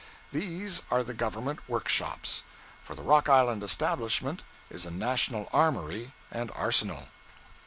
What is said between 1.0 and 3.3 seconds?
the Government workshops; for the Rock